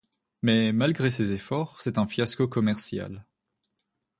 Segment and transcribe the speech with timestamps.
[0.41, 3.23] Mais, malgré ses efforts, c'est un fiasco commercial.